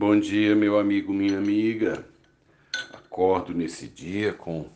[0.00, 2.06] Bom dia, meu amigo, minha amiga.
[2.92, 4.66] Acordo nesse dia com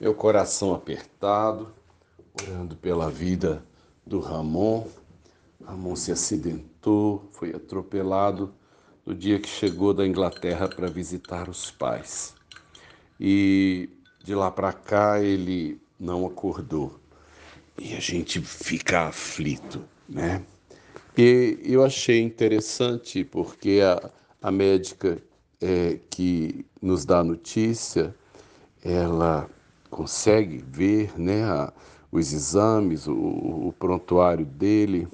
[0.00, 1.74] meu coração apertado,
[2.40, 3.66] orando pela vida
[4.06, 4.86] do Ramon.
[5.66, 8.54] Ramon se acidentou, foi atropelado
[9.04, 12.36] no dia que chegou da Inglaterra para visitar os pais.
[13.18, 13.88] E
[14.22, 17.00] de lá para cá ele não acordou.
[17.76, 20.44] E a gente fica aflito, né?
[21.18, 24.12] E eu achei interessante porque a,
[24.42, 25.20] a médica
[25.60, 28.14] é, que nos dá a notícia,
[28.82, 29.48] ela
[29.90, 31.72] consegue ver né, a,
[32.10, 35.06] os exames, o, o prontuário dele.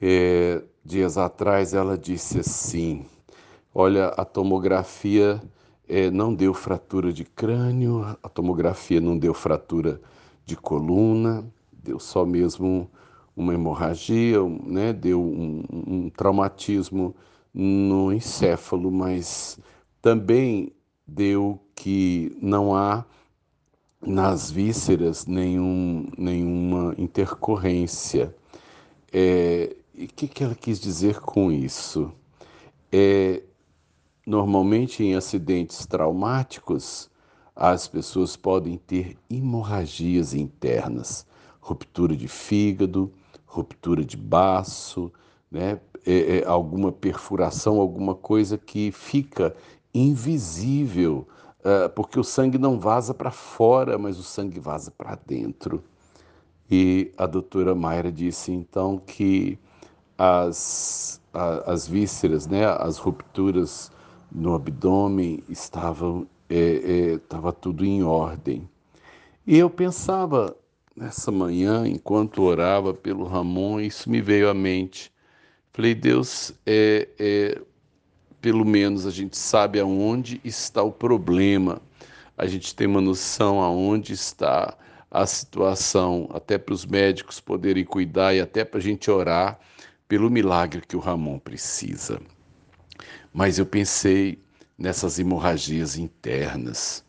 [0.00, 3.04] É, dias atrás ela disse assim:
[3.74, 5.42] Olha, a tomografia
[5.88, 10.00] é, não deu fratura de crânio, a tomografia não deu fratura
[10.44, 12.88] de coluna, deu só mesmo
[13.36, 17.14] uma hemorragia, né, deu um, um traumatismo
[17.60, 19.58] no encéfalo, mas
[20.00, 20.72] também
[21.04, 23.04] deu que não há
[24.00, 28.32] nas vísceras nenhum, nenhuma intercorrência.
[29.12, 32.12] É, e o que, que ela quis dizer com isso?
[32.92, 33.42] É,
[34.24, 37.10] normalmente em acidentes traumáticos,
[37.56, 41.26] as pessoas podem ter hemorragias internas,
[41.60, 43.12] ruptura de fígado,
[43.44, 45.12] ruptura de baço,
[45.50, 45.80] né?
[46.10, 49.54] É, é, alguma perfuração, alguma coisa que fica
[49.92, 51.28] invisível,
[51.60, 55.84] uh, porque o sangue não vaza para fora, mas o sangue vaza para dentro.
[56.70, 59.58] E a doutora Mayra disse então que
[60.16, 63.92] as, a, as vísceras, né, as rupturas
[64.32, 68.66] no abdômen estavam, estava é, é, tudo em ordem.
[69.46, 70.56] E eu pensava
[70.96, 75.12] nessa manhã, enquanto orava pelo Ramon, isso me veio à mente.
[75.78, 77.62] Falei, Deus, é, é,
[78.40, 81.80] pelo menos a gente sabe aonde está o problema,
[82.36, 84.76] a gente tem uma noção aonde está
[85.08, 89.60] a situação, até para os médicos poderem cuidar e até para a gente orar
[90.08, 92.20] pelo milagre que o Ramon precisa.
[93.32, 94.42] Mas eu pensei
[94.76, 97.04] nessas hemorragias internas,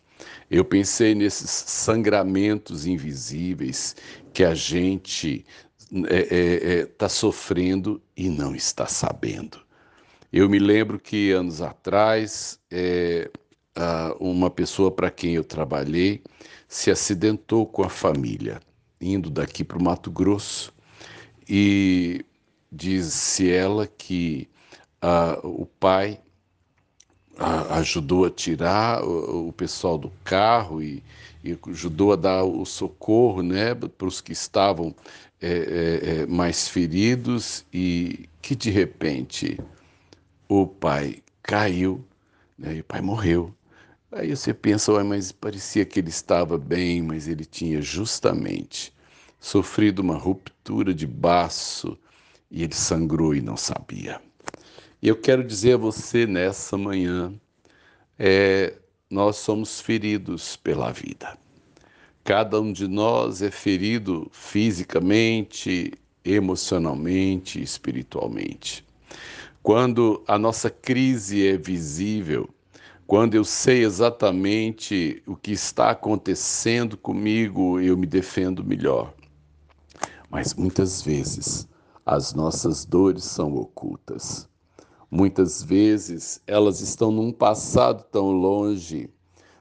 [0.48, 3.96] eu pensei nesses sangramentos invisíveis
[4.32, 5.44] que a gente
[5.92, 9.60] está é, é, é, sofrendo e não está sabendo.
[10.32, 12.60] Eu me lembro que anos atrás,
[14.20, 16.22] uma pessoa para quem eu trabalhei
[16.68, 18.60] se acidentou com a família,
[19.02, 20.72] indo daqui para o Mato Grosso.
[21.48, 22.24] E
[22.72, 24.48] disse ela que
[25.44, 26.20] o pai
[27.40, 31.02] uh, ajudou a tirar o, o, pessoal do carro e,
[31.44, 34.94] e, ajudou a dar o socorro né, para os que estavam
[35.42, 39.58] é, é, é, mais feridos e que de repente
[40.48, 42.04] o pai caiu
[42.58, 43.54] né, e o pai morreu.
[44.12, 48.92] Aí você pensa, mas parecia que ele estava bem, mas ele tinha justamente
[49.40, 51.98] sofrido uma ruptura de baço
[52.52, 54.20] e ele sangrou e não sabia.
[55.02, 57.34] E eu quero dizer a você nessa manhã,
[58.18, 58.76] é,
[59.10, 61.38] nós somos feridos pela vida.
[62.22, 65.94] Cada um de nós é ferido fisicamente,
[66.26, 68.86] emocionalmente, espiritualmente.
[69.64, 72.50] Quando a nossa crise é visível,
[73.08, 79.14] quando eu sei exatamente o que está acontecendo comigo, eu me defendo melhor.
[80.30, 81.70] Mas muitas vezes
[82.06, 84.49] as nossas dores são ocultas.
[85.12, 89.10] Muitas vezes elas estão num passado tão longe.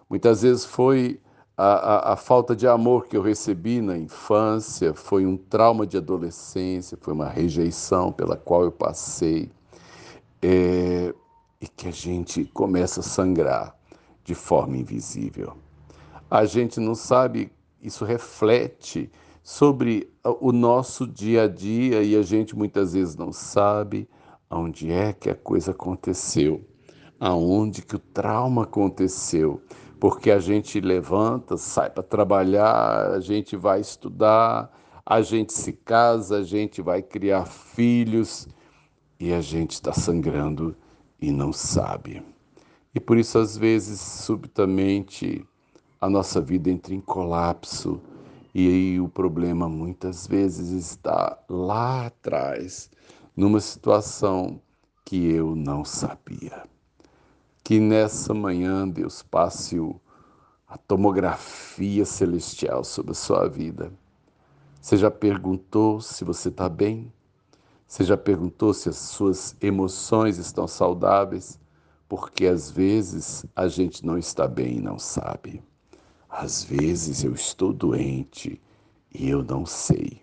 [0.09, 1.21] Muitas vezes foi
[1.57, 5.97] a, a, a, falta de amor que eu recebi na infância, foi um trauma de
[5.97, 9.51] adolescência, foi uma rejeição pela qual eu passei.
[10.41, 11.13] É,
[11.61, 13.77] e que a gente começa a sangrar
[14.23, 15.57] de forma invisível.
[16.31, 17.51] A gente não sabe,
[17.83, 19.11] isso reflete
[19.43, 24.09] sobre o nosso dia a dia e a gente muitas vezes não sabe
[24.49, 26.65] aonde é que a coisa aconteceu,
[27.19, 29.63] aonde que o trauma aconteceu,
[30.01, 34.73] porque a gente levanta, sai para trabalhar, a gente vai estudar,
[35.05, 38.47] a gente se casa, a gente vai criar filhos
[39.19, 40.77] e a gente está sangrando
[41.21, 42.23] e não sabe.
[42.95, 45.45] E por isso, às vezes, subitamente,
[46.01, 48.01] a nossa vida entra em colapso
[48.55, 52.91] e o problema muitas vezes está lá atrás,
[53.39, 54.61] numa situação
[55.05, 56.65] que eu não sabia.
[57.63, 60.01] Que nessa manhã Deus passe o,
[60.67, 63.93] a tomografia celestial sobre a sua vida.
[64.81, 67.13] Você já perguntou se você está bem?
[67.87, 71.59] Você já perguntou se as suas emoções estão saudáveis?
[72.09, 75.63] porque às vezes a gente não está bem e não sabe.
[76.29, 78.61] Às vezes eu estou doente
[79.15, 80.23] e eu não sei.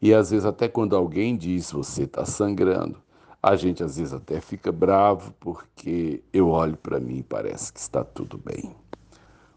[0.00, 3.02] E às vezes, até quando alguém diz você está sangrando,
[3.42, 7.80] a gente às vezes até fica bravo porque eu olho para mim e parece que
[7.80, 8.74] está tudo bem.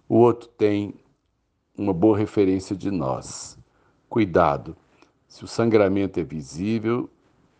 [0.07, 0.95] O outro tem
[1.77, 3.57] uma boa referência de nós.
[4.09, 4.75] Cuidado,
[5.27, 7.09] se o sangramento é visível,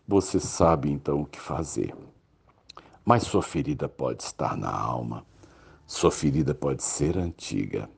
[0.08, 1.96] você sabe então o que fazer.
[3.04, 5.26] Mas sua ferida pode estar na alma,
[5.86, 7.90] sua ferida pode ser antiga.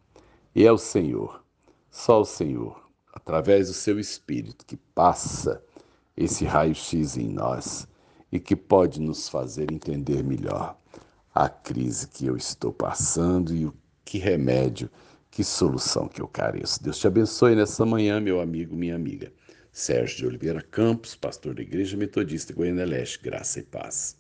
[0.55, 1.43] E é o Senhor,
[1.91, 2.84] só o Senhor,
[3.15, 5.63] através do seu Espírito, que passa
[6.15, 7.87] esse raio-x em nós
[8.31, 10.77] e que pode nos fazer entender melhor
[11.33, 13.73] a crise que eu estou passando e o
[14.03, 14.89] que remédio,
[15.31, 16.83] que solução que eu careço.
[16.83, 19.33] Deus te abençoe nessa manhã, meu amigo, minha amiga.
[19.71, 24.17] Sérgio de Oliveira Campos, pastor da Igreja Metodista Goiânia Leste, graça e paz.